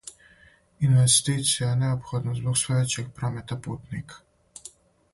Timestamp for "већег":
2.81-3.15